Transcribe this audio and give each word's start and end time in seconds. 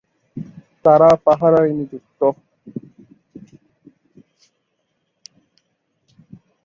তারা 0.85 1.09
পাহারায় 1.25 1.71
নিযুক্ত। 1.77 2.21